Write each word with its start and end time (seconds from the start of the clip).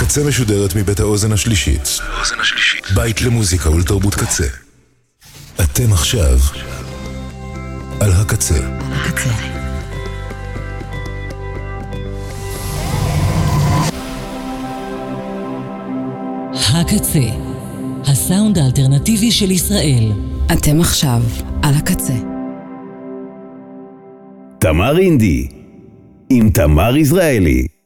הקצה 0.00 0.24
משודרת 0.24 0.76
מבית 0.76 1.00
האוזן 1.00 1.32
השלישית. 1.32 2.00
בית 2.94 3.22
למוזיקה 3.22 3.70
ולתרבות 3.70 4.14
קצה. 4.14 4.46
אתם 5.54 5.92
עכשיו 5.92 6.38
על 8.00 8.12
הקצה. 8.12 8.54
הקצה. 8.80 9.30
הקצה, 16.54 17.28
הסאונד 18.04 18.58
האלטרנטיבי 18.58 19.30
של 19.30 19.50
ישראל. 19.50 20.12
אתם 20.52 20.80
עכשיו 20.80 21.22
על 21.62 21.74
הקצה. 21.74 22.16
תמר 24.58 24.98
אינדי, 24.98 25.48
עם 26.30 26.50
תמר 26.50 26.96
יזרעאלי. 26.96 27.79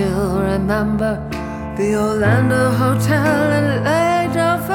Still 0.00 0.40
remember 0.40 1.12
the 1.76 1.94
Orlando 1.94 2.70
Hotel 2.70 3.52
in 3.58 3.66
late 3.84 4.34
November. 4.44 4.70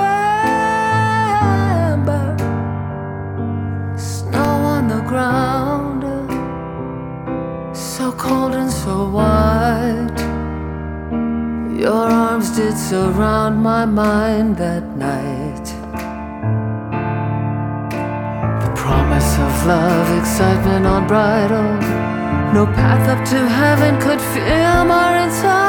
Snow 3.98 4.53
on 4.75 4.88
the 4.88 5.01
ground, 5.11 6.03
so 7.75 8.11
cold 8.11 8.53
and 8.53 8.71
so 8.71 9.09
white. 9.17 10.20
Your 11.84 12.05
arms 12.26 12.49
did 12.55 12.77
surround 12.77 13.63
my 13.63 13.85
mind 13.85 14.57
that 14.57 14.84
night. 14.95 15.67
The 18.63 18.71
promise 18.76 19.31
of 19.45 19.65
love, 19.65 20.07
excitement 20.20 20.85
unbridled. 20.85 21.84
No 22.54 22.65
path 22.65 23.07
up 23.10 23.26
to 23.29 23.48
heaven 23.48 23.99
could 23.99 24.21
feel 24.34 24.85
more 24.85 25.15
entitled. 25.26 25.65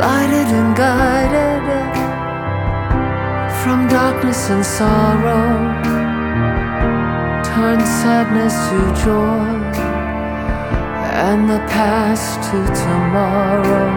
Lighted 0.00 0.48
and 0.58 0.76
guided 0.76 1.58
from 3.62 3.88
darkness 3.88 4.50
and 4.50 4.64
sorrow, 4.64 5.50
turned 7.44 7.86
sadness 8.00 8.54
to 8.68 8.78
joy 9.04 9.58
and 11.26 11.50
the 11.50 11.58
past 11.68 12.40
to 12.48 12.58
tomorrow. 12.84 13.88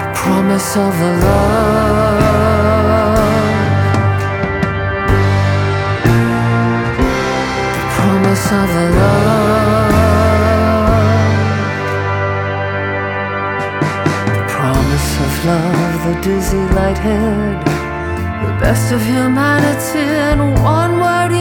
The 0.00 0.10
promise 0.14 0.76
of 0.76 0.92
the 0.98 1.12
love. 1.26 2.61
Promise 8.42 8.70
of 8.70 8.94
love. 8.96 9.92
The 14.26 14.44
promise 14.48 15.10
of 15.26 15.44
love, 15.44 15.98
the 16.06 16.20
dizzy 16.20 16.64
lighthead, 16.74 17.64
the 18.44 18.52
best 18.60 18.92
of 18.92 19.00
humanity 19.04 20.00
in 20.00 20.54
one 20.62 21.00
word 21.00 21.32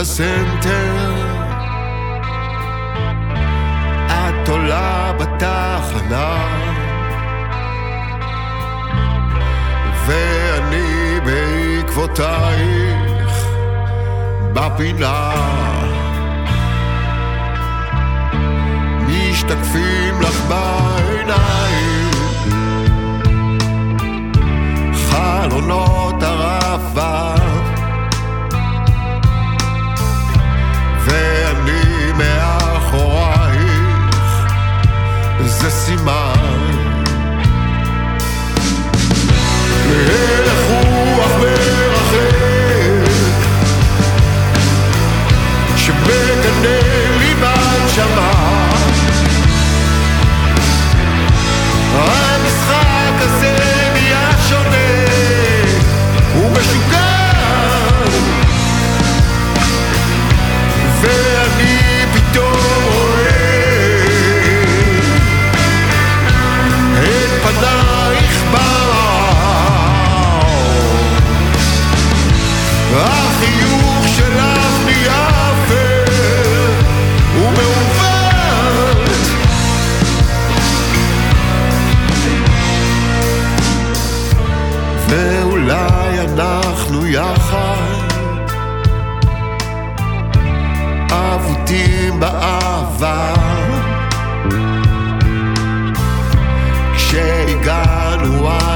הסנטר. 0.00 1.14
את 4.06 4.48
עולה 4.48 5.12
בתחנה, 5.18 6.44
ואני 10.06 11.20
בעקבותייך 11.24 12.38
בפינה. 14.52 15.32
משתקפים 19.08 20.20
לך 20.20 20.42
בעיניים, 20.48 22.10
חלונות 24.92 26.22
הרעפה. 26.22 27.47
fizesse 35.58 35.96
mal. 36.04 36.32
God, 97.68 98.40
why? 98.40 98.67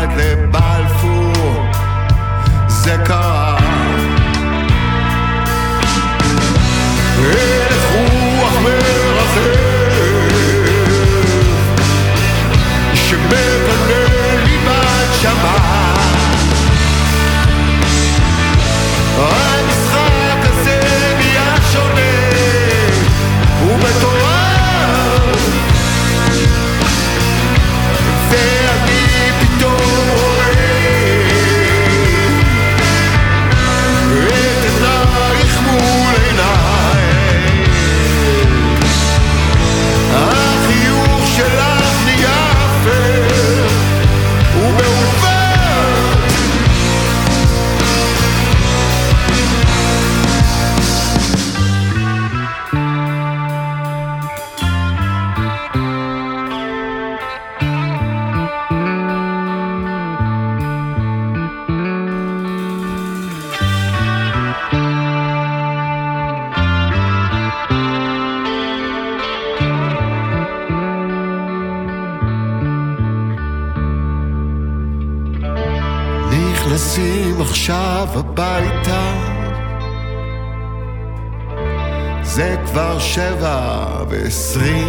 20 84.33 84.82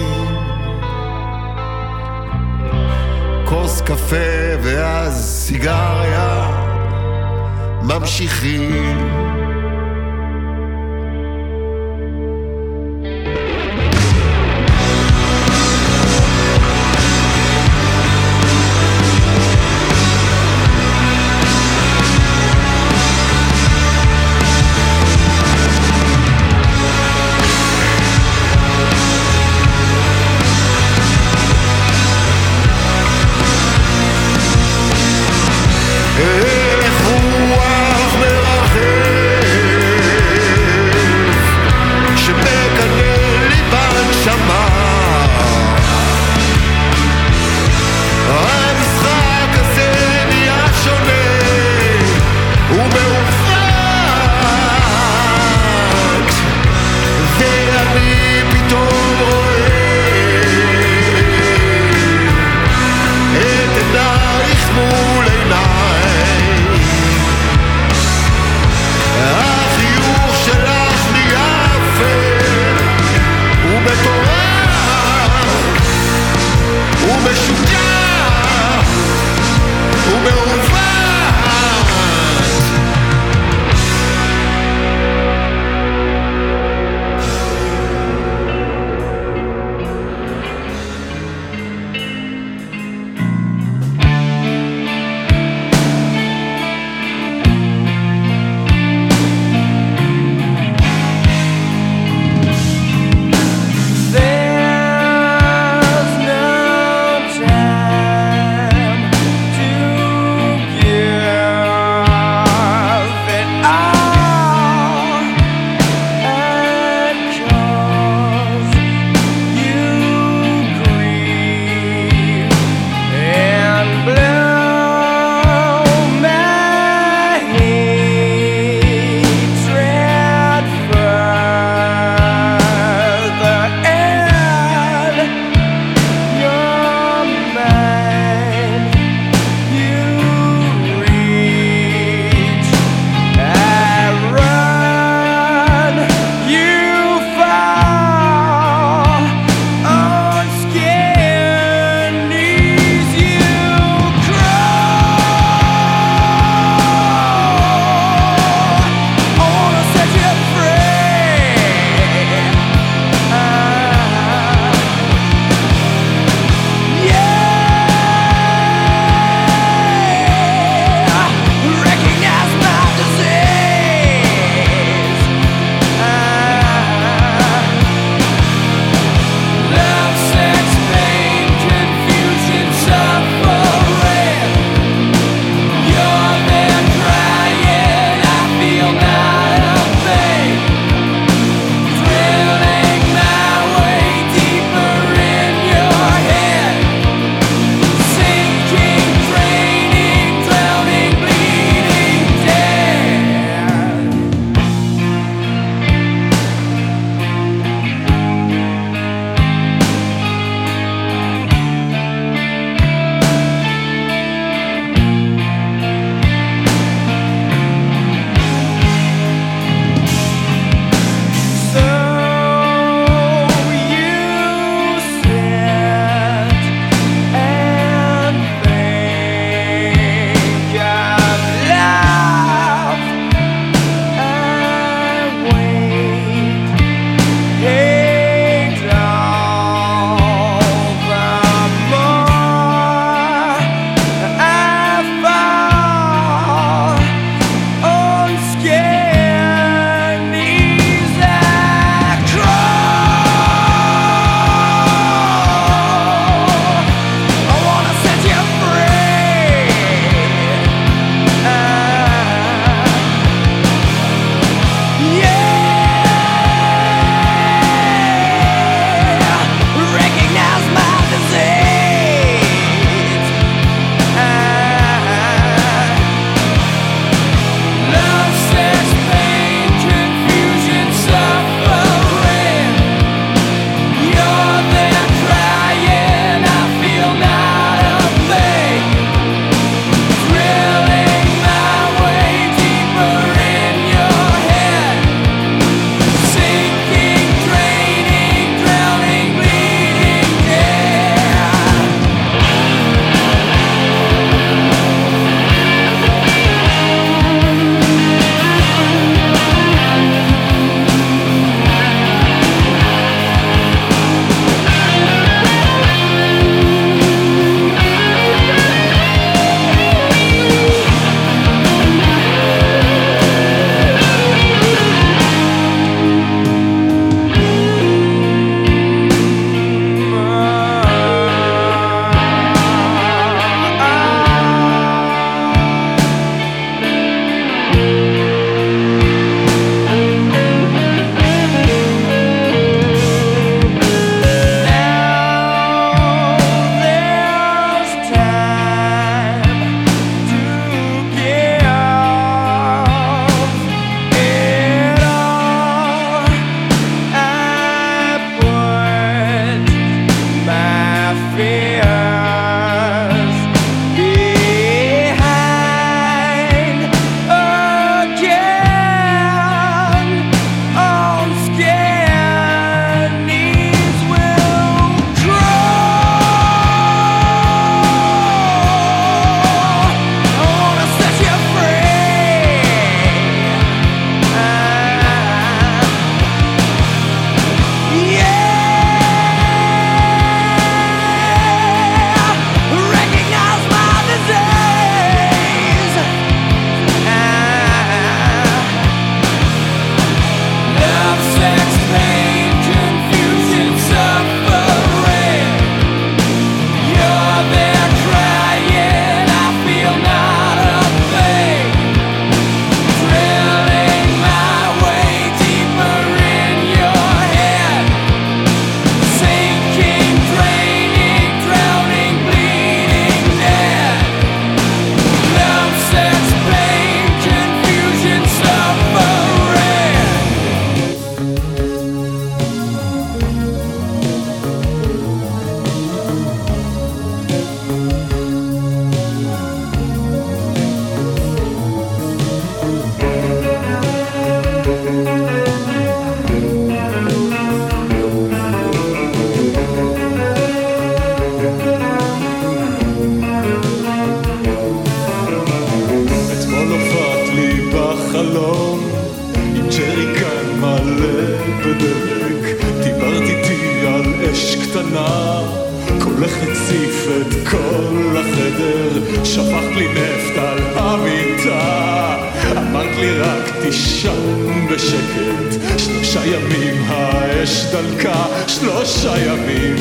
ישן 473.73 474.67
בשקט 474.71 475.77
שלושה 475.77 476.25
ימים 476.25 476.83
האש 476.88 477.65
דלקה 477.71 478.25
שלושה 478.47 479.13
ימים 479.25 479.75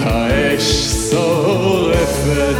האש 0.00 0.62
שורפת. 1.10 2.56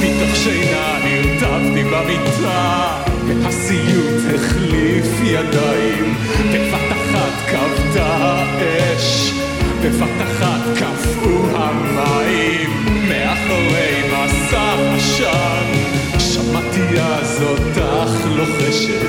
מתוך 0.00 0.36
שינה 0.36 0.98
נרטבתי 1.04 1.84
במיטה 1.84 3.02
הסיוט 3.44 4.34
החליף 4.34 5.06
ידיים. 5.24 6.13
בבת 9.84 10.22
אחת 10.22 10.60
קפאו 10.76 11.56
המים 11.56 12.70
מאחורי 13.08 14.02
מסך 14.10 14.78
עשן. 14.96 15.66
שמעתי 16.18 17.00
אז 17.00 17.42
אותך 17.42 18.26
לוחשת 18.36 19.02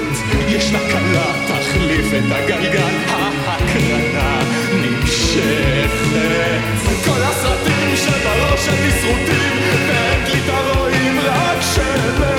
יש 0.48 0.74
לה 0.74 0.80
כלה 0.80 1.26
תחליף 1.48 2.14
את 2.14 2.32
הגלגל. 2.32 2.94
ההקרנה 3.08 4.40
נמשכת. 4.82 6.26
כל 7.06 7.24
הסרטים 7.24 7.96
שבראש 7.96 8.68
הם 8.68 8.88
מסרוטים 8.88 9.58
ואין 9.88 10.26
קליטה 10.26 10.60
רואים 10.74 11.20
רק 11.20 11.62
שמן 11.62 12.35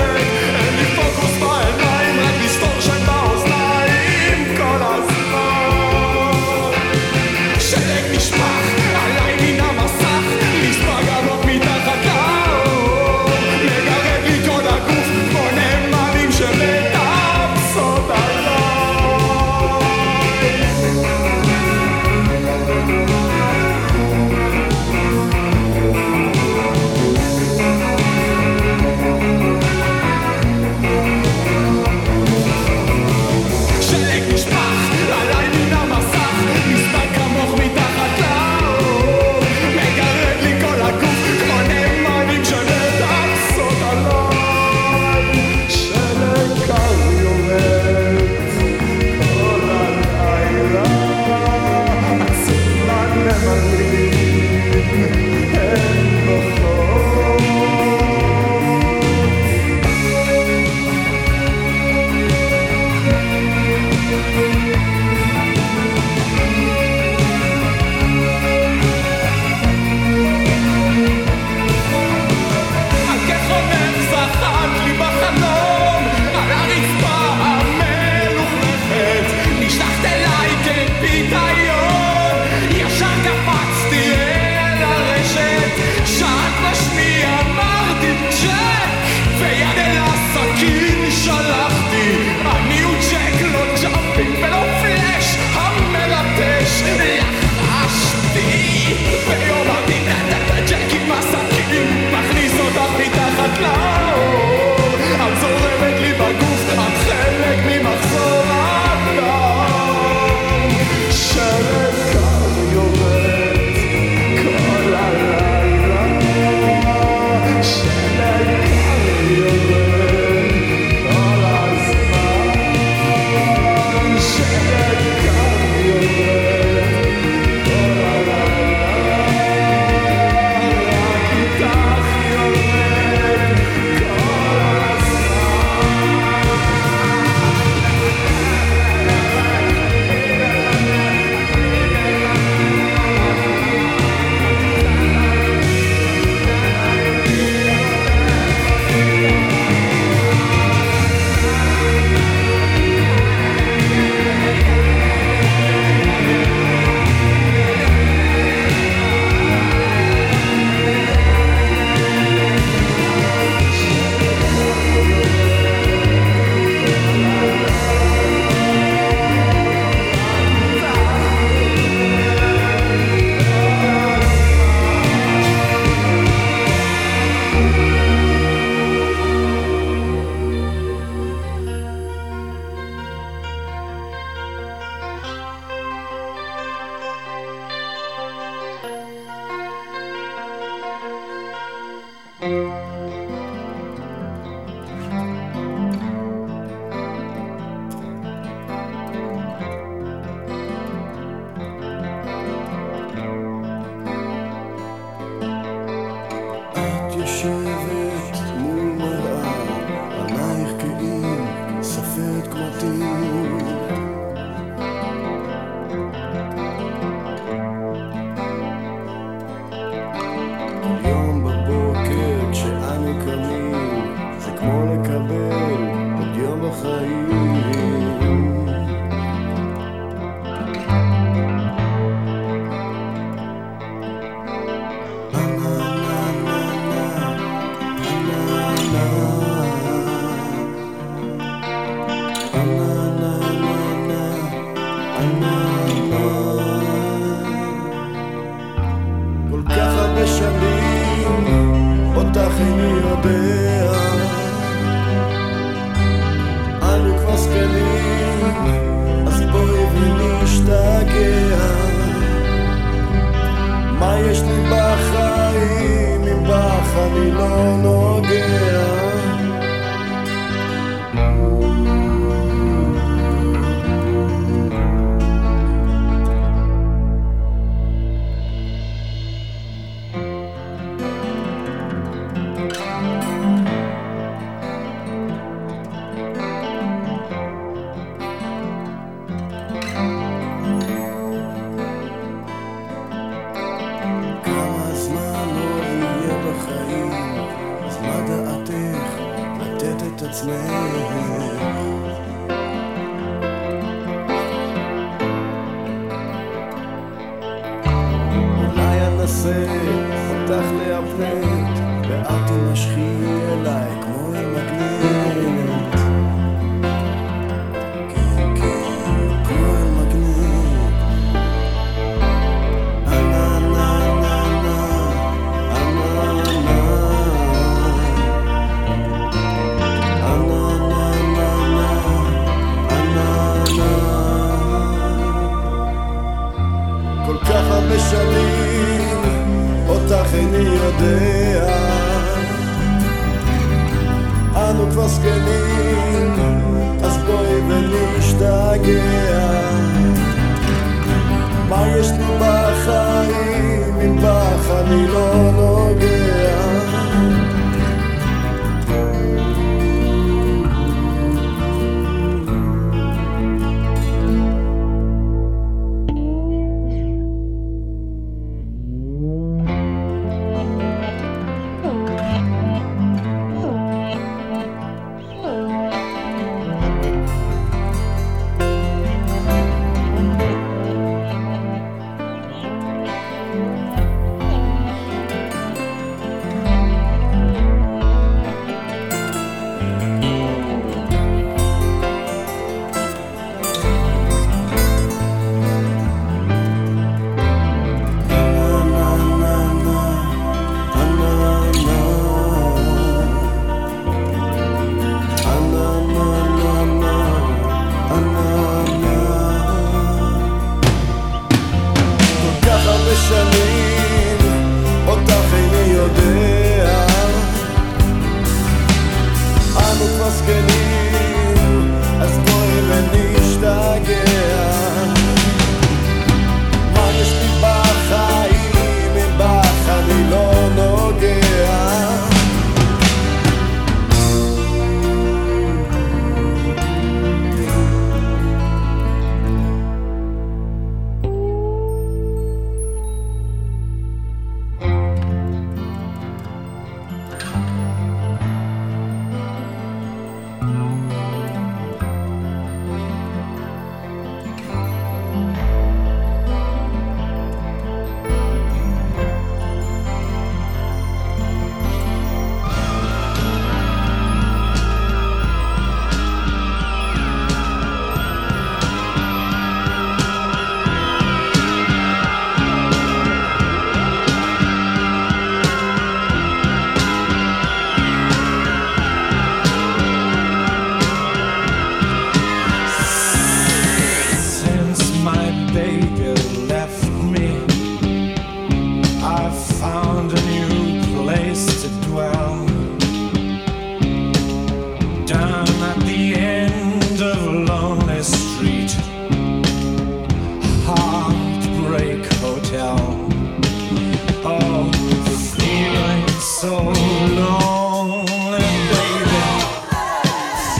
so 506.59 506.75
lonely, 506.75 508.59
baby. 508.89 509.43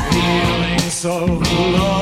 Feeling 0.09 0.89
so 0.89 1.25
lonely. 1.25 1.96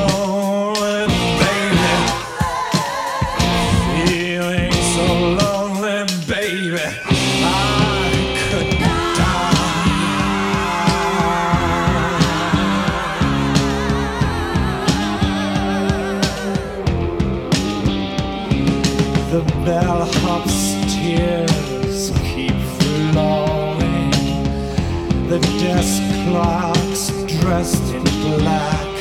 clocks 26.35 27.11
dressed 27.39 27.93
in 27.93 28.03
black. 28.03 28.95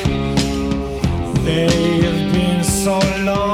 They 1.43 1.99
have 2.05 2.33
been 2.33 2.63
so 2.63 2.97
long. 3.25 3.44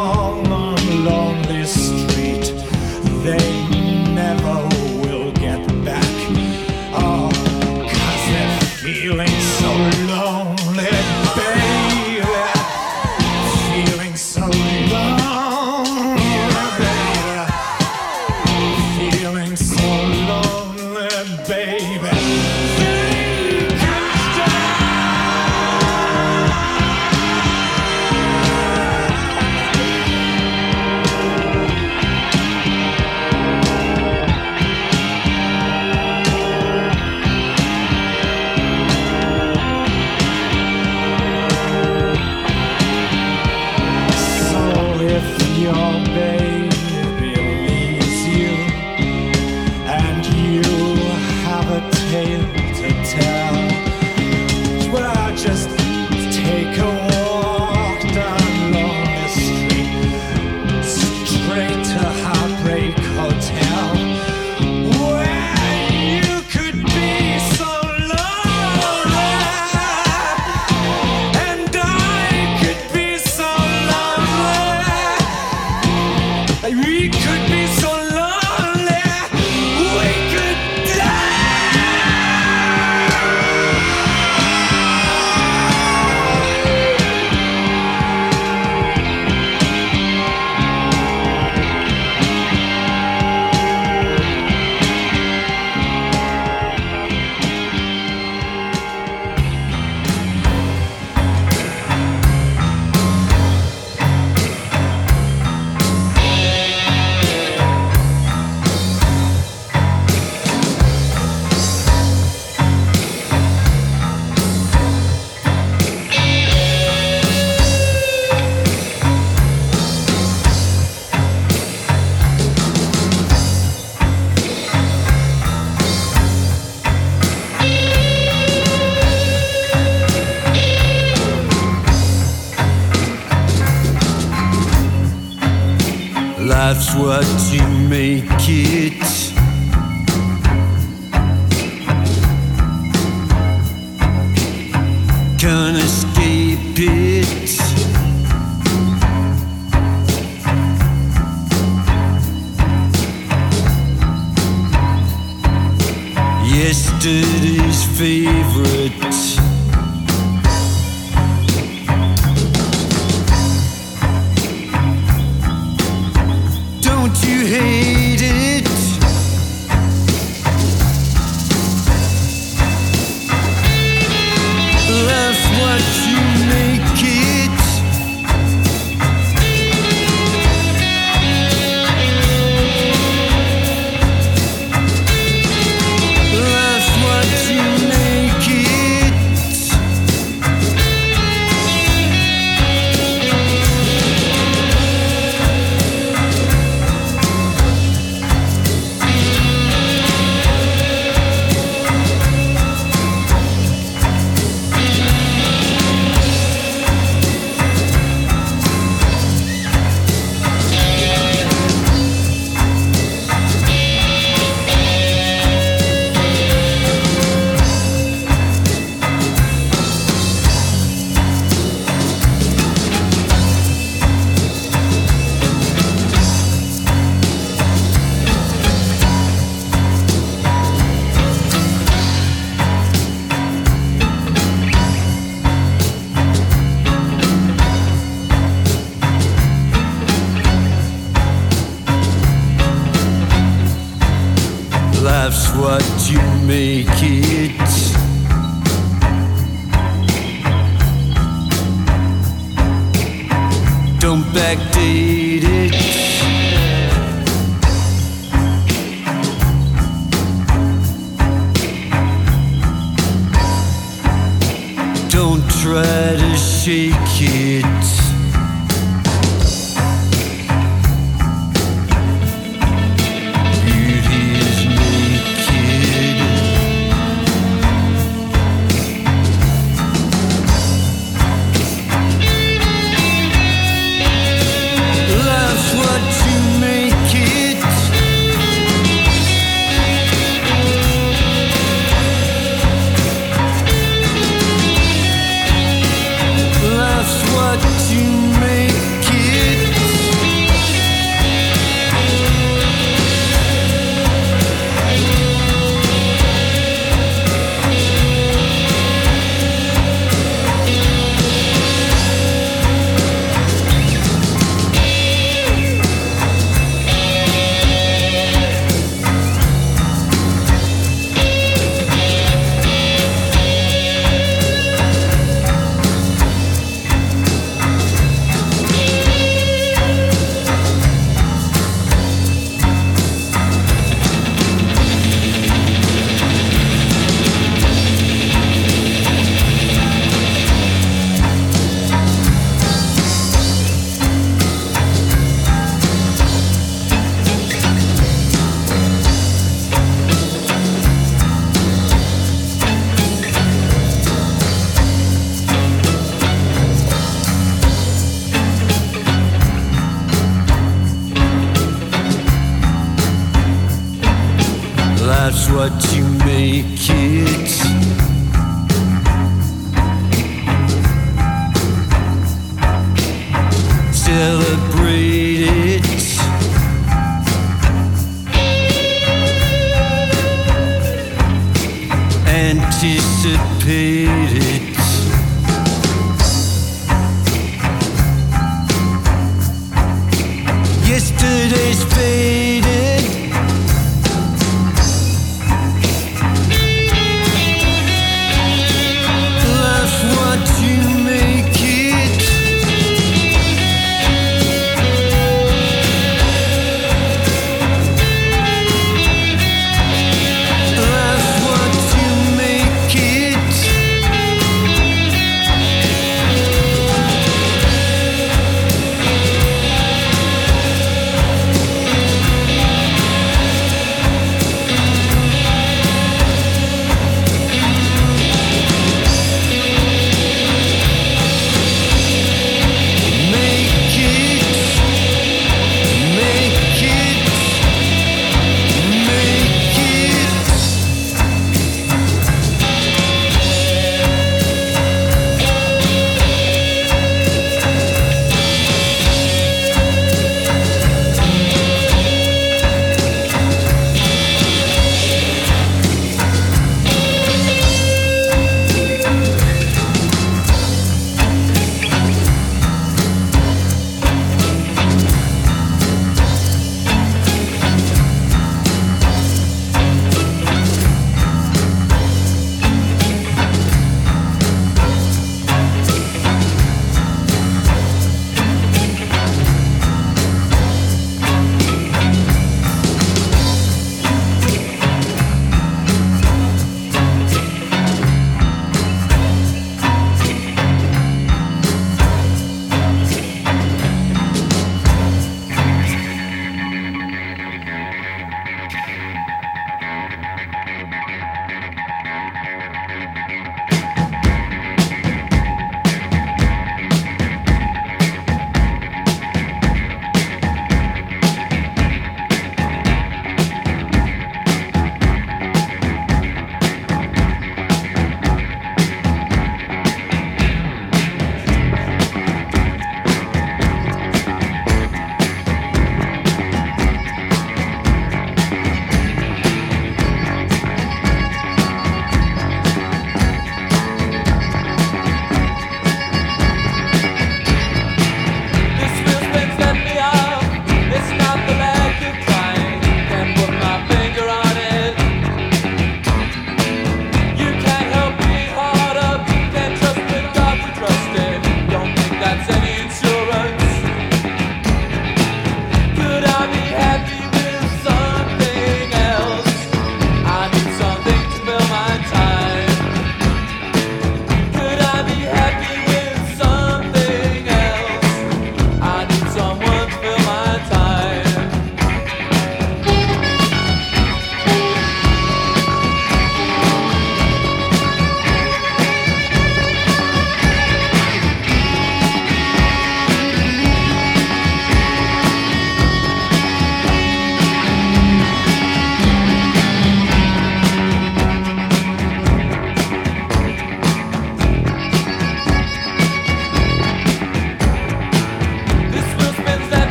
Love's 297.52 297.81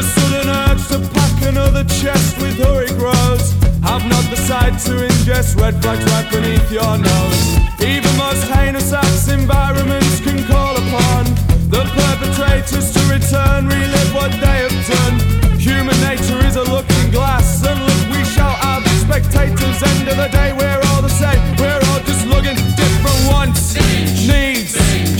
The 0.00 0.06
sudden 0.06 0.48
urge 0.48 0.88
to 0.88 0.98
pack 1.12 1.42
another 1.42 1.84
chest 1.84 2.40
with 2.40 2.56
hurry 2.56 2.88
grows. 2.96 3.52
Have 3.84 4.00
not 4.08 4.24
the 4.32 4.36
sight 4.48 4.80
to 4.88 4.92
ingest 4.96 5.60
red 5.60 5.76
flags 5.82 6.04
right 6.08 6.24
beneath 6.32 6.72
your 6.72 6.96
nose. 6.96 7.40
Even 7.84 8.08
most 8.16 8.48
heinous 8.48 8.94
acts 8.94 9.28
environments 9.28 10.20
can 10.24 10.42
call 10.48 10.72
upon 10.72 11.28
the 11.68 11.84
perpetrators 11.92 12.94
to 12.96 13.00
return, 13.12 13.68
relive 13.68 14.14
what 14.14 14.32
they 14.40 14.64
have 14.64 14.78
done. 14.88 15.60
Human 15.60 16.00
nature 16.00 16.40
is 16.48 16.56
a 16.56 16.64
looking 16.64 17.10
glass, 17.10 17.60
and 17.66 17.78
look, 17.84 18.16
we 18.16 18.24
shall 18.24 18.56
have 18.64 18.82
spectators. 19.04 19.82
End 19.82 20.08
of 20.08 20.16
the 20.16 20.28
day, 20.32 20.54
we're 20.56 20.80
all 20.88 21.02
the 21.02 21.12
same. 21.12 21.40
We're 21.60 21.82
all 21.92 22.00
just 22.08 22.24
looking 22.24 22.56
different 22.72 23.20
wants, 23.28 23.76
needs, 24.24 24.72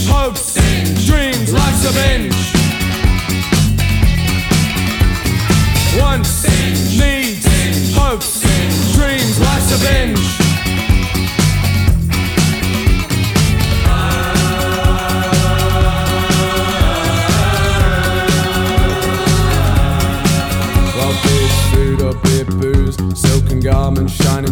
hopes, 0.09 0.57
dreams. 1.05 1.53
Life's 1.53 1.85
a 1.85 1.93
binge. 1.93 2.30
Dreams. 9.81 10.40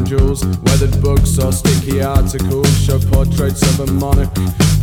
Garments, 0.10 0.44
weathered 0.64 1.02
books 1.02 1.38
or 1.38 1.52
sticky 1.52 2.02
articles 2.02 2.70
show 2.84 3.00
portraits 3.00 3.62
of 3.62 3.88
a 3.88 3.92
monarch. 3.94 4.34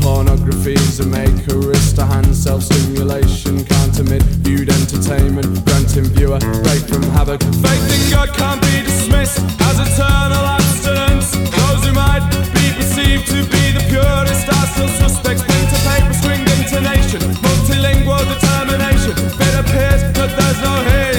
Pornography's 0.01 1.01
a 1.01 1.07
maker, 1.07 1.59
wrist 1.59 1.97
to 1.97 2.05
hand 2.05 2.35
self 2.35 2.63
stimulation, 2.63 3.65
can't 3.65 3.99
omit 3.99 4.23
viewed 4.23 4.69
entertainment, 4.71 5.49
granting 5.67 6.05
viewer 6.15 6.39
break 6.63 6.83
from 6.87 7.03
havoc. 7.15 7.43
Faith 7.43 7.91
in 7.91 8.11
God 8.11 8.29
can't 8.35 8.61
be 8.63 8.83
dismissed 8.83 9.41
as 9.63 9.77
eternal 9.83 10.45
abstinence. 10.47 11.33
Those 11.35 11.83
who 11.87 11.93
might 11.93 12.23
be 12.55 12.67
perceived 12.79 13.27
to 13.29 13.43
be 13.51 13.73
the 13.75 13.85
purest 13.91 14.47
are 14.47 14.67
still 14.75 14.89
suspects. 15.03 15.43
Pen 15.43 15.65
to 15.67 15.79
paper, 15.91 16.15
stringed 16.15 16.51
intonation, 16.55 17.21
multilingual 17.43 18.23
determination. 18.31 19.15
It 19.43 19.55
appears 19.59 20.03
that 20.15 20.31
there's 20.39 20.61
no 20.63 20.75
hinge. 20.91 21.16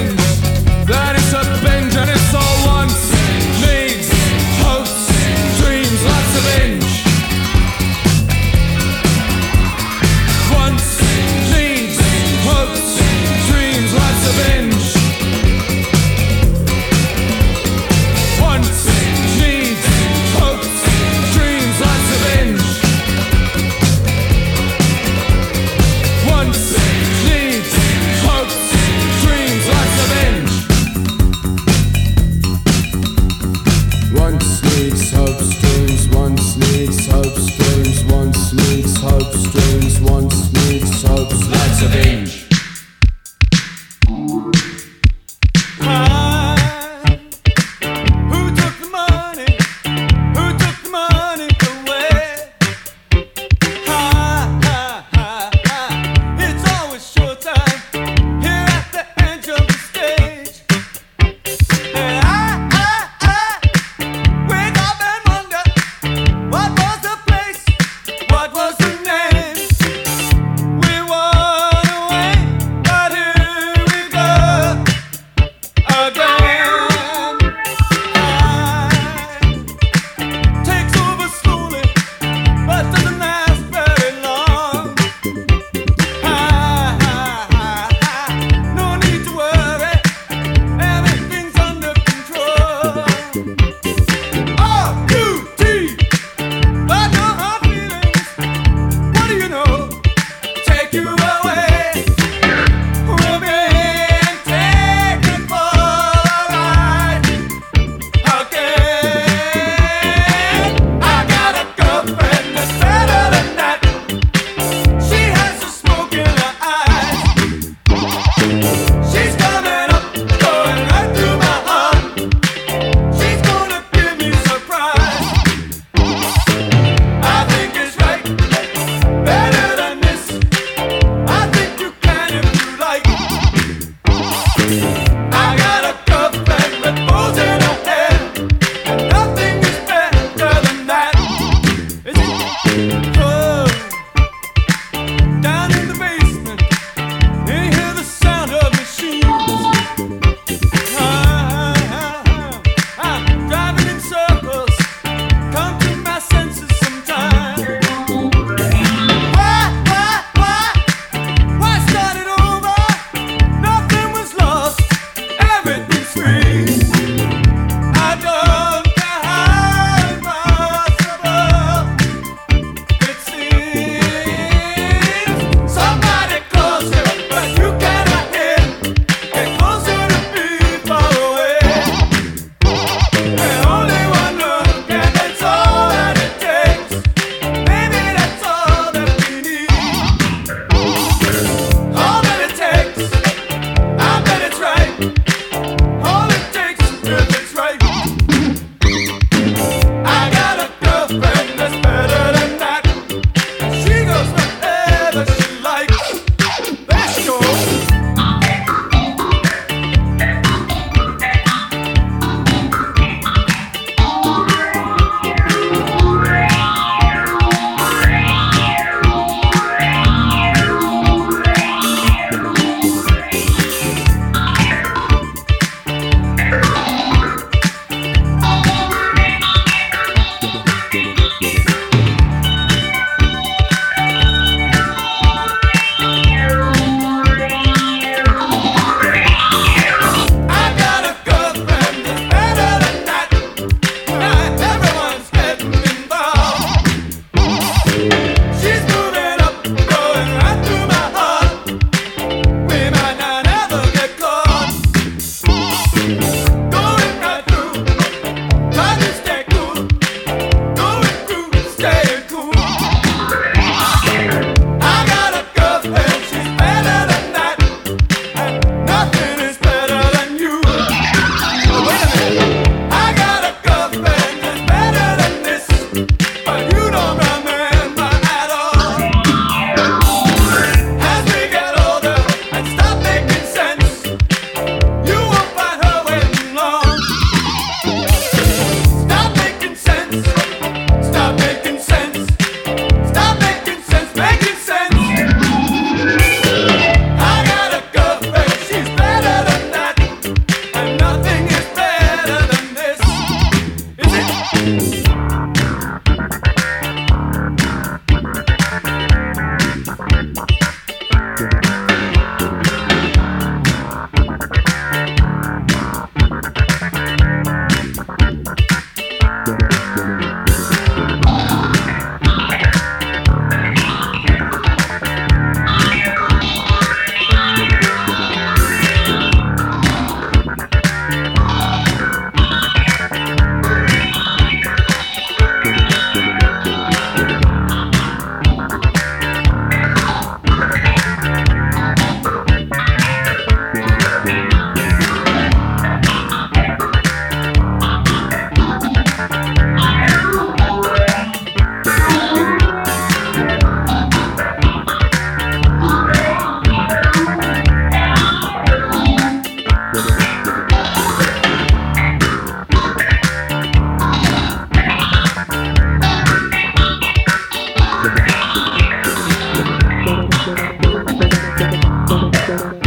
Show. 372.48 372.87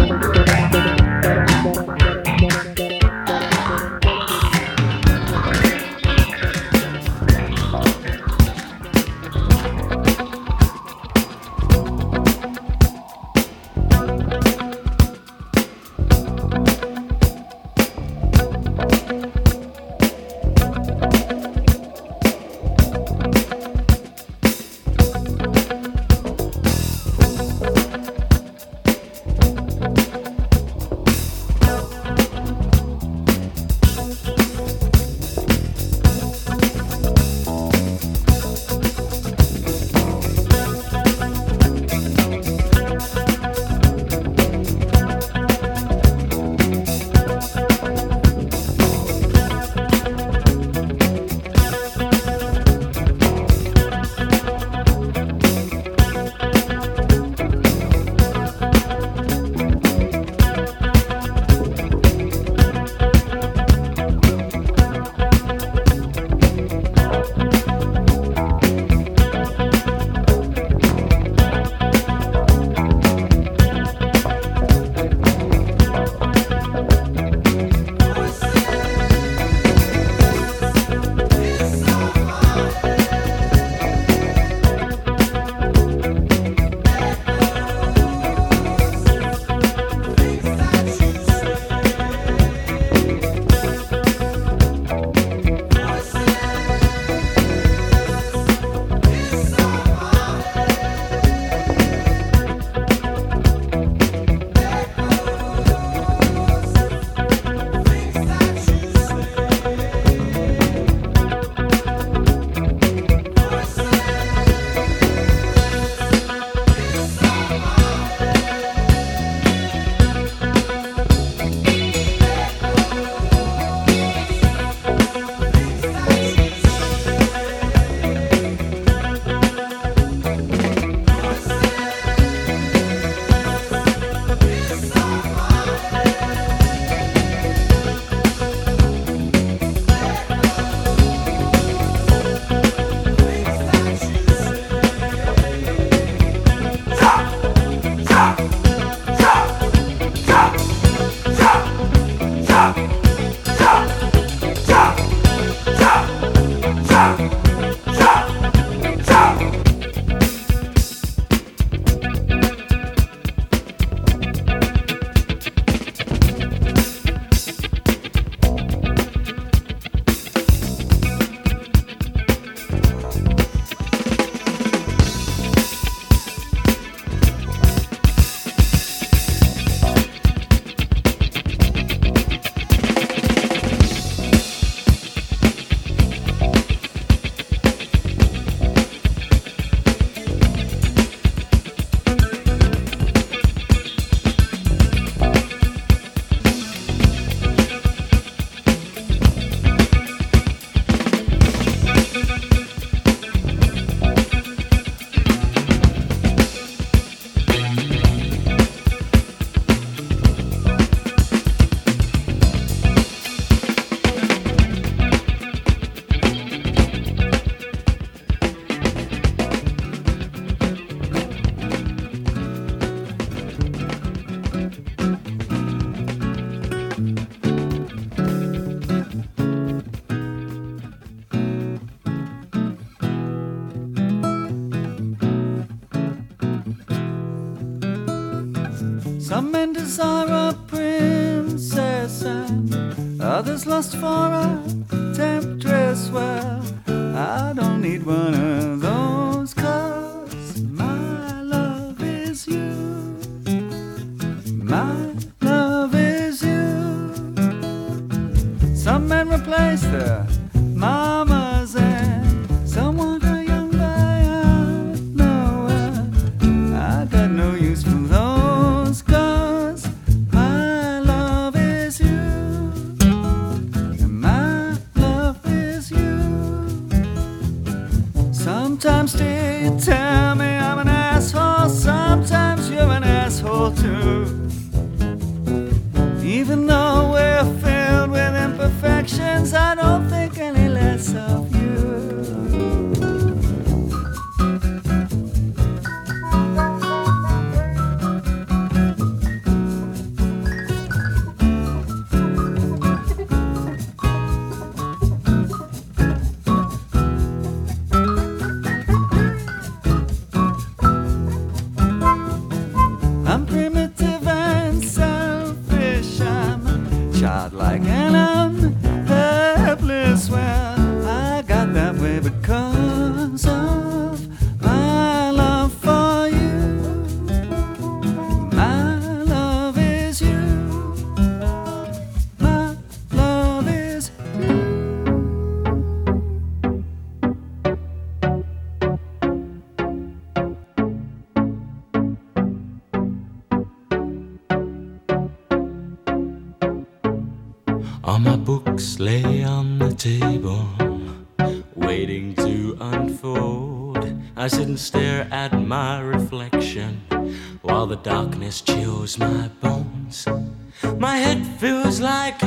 others 239.91 239.99
are 239.99 240.51
a 240.51 240.55
princess, 240.69 242.23
and 242.23 243.21
others 243.21 243.67
lust 243.67 243.97
for 243.97 244.07
a 244.07 244.80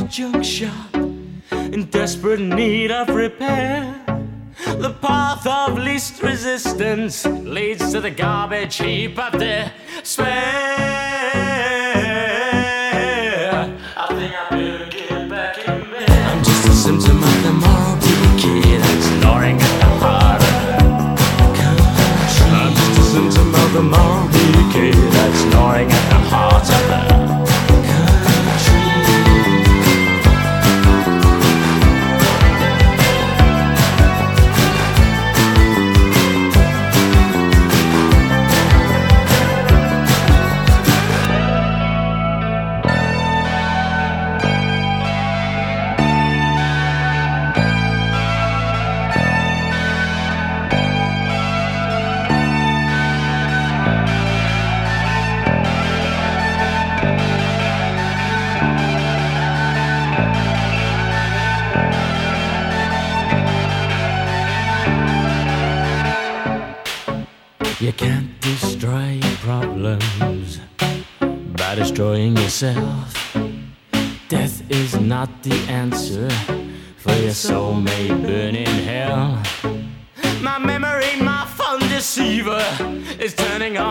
junk 0.08 0.44
shop 0.44 0.96
in 1.52 1.86
desperate 1.90 2.40
need 2.40 2.92
of 2.92 3.10
repair. 3.10 3.96
The 4.78 4.96
path 5.02 5.46
of 5.46 5.78
least 5.78 6.22
resistance 6.22 7.26
leads 7.26 7.92
to 7.92 8.02
the 8.02 8.12
garbage 8.12 8.78
heap 8.78 9.18
up 9.18 9.34
there. 9.34 9.72
Spain 10.04 10.34
will 14.52 14.90
get 14.90 15.30
back 15.30 15.58
in 15.68 15.92
there. 15.92 16.26
I'm 16.30 16.44
just 16.44 16.68
a 16.68 16.74
symptom 16.74 17.24
of 17.24 17.44
despair. 17.44 17.64
yourself. 23.84 24.13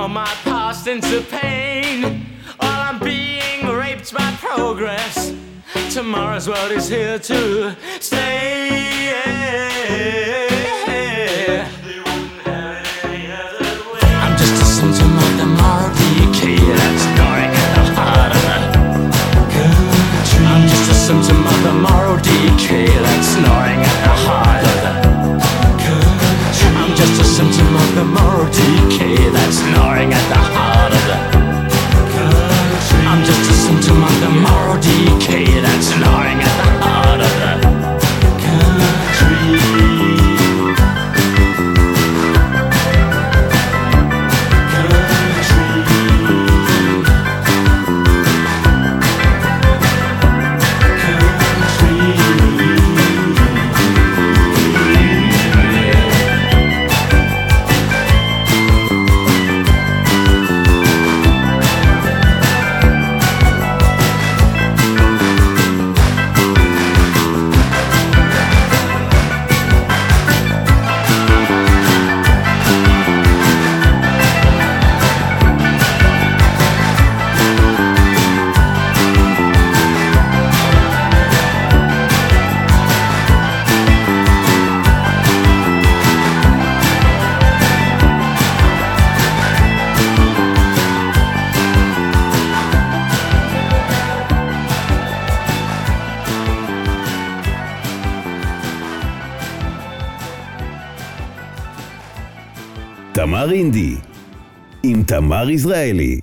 All 0.02 0.08
my 0.08 0.34
past 0.42 0.88
into 0.88 1.20
pain. 1.22 2.26
While 2.56 2.80
I'm 2.88 2.98
being 2.98 3.68
raped 3.68 4.12
by 4.12 4.32
progress. 4.40 5.32
Tomorrow's 5.94 6.48
world 6.48 6.72
is 6.72 6.88
here 6.88 7.20
to 7.20 7.76
stay. 8.00 9.12
I'm 14.24 14.36
just 14.36 14.60
a 14.60 14.66
symptom 14.66 15.16
of 15.16 15.36
the 15.38 15.46
moral 15.46 15.94
decay 15.94 16.58
that's 16.58 17.04
gnawing 17.14 17.54
at 17.62 17.70
the 17.76 17.84
heart 17.94 18.34
of 18.34 18.42
the 18.42 18.58
country. 19.54 20.44
I'm 20.46 20.66
just 20.66 20.90
a 20.90 20.94
symptom 20.94 21.46
of 21.46 21.62
the 21.62 21.74
moral 21.74 22.16
decay 22.16 22.86
that's 22.86 23.28
snoring 23.28 23.78
at 23.78 23.98
the 24.02 24.14
heart 24.26 24.71
just 27.02 27.20
a 27.20 27.24
symptom 27.24 27.74
of 27.74 27.94
the 27.96 28.04
moral 28.04 28.46
decay 28.46 29.16
that's 29.30 29.58
gnawing 29.74 30.12
at 30.12 30.24
the 30.28 30.38
heart 30.54 30.92
of 30.92 31.04
the 31.10 31.18
country. 31.32 33.02
I'm 33.10 33.24
just 33.24 33.50
a 33.50 33.54
symptom 33.54 34.04
of 34.04 34.20
the 34.20 34.30
moral 34.30 34.78
decay 34.80 35.46
that's 35.60 35.90
gnawing 35.98 36.38
at 36.38 36.54
the 36.62 36.81
יזהר 105.50 105.50
ישראלי. 105.50 106.20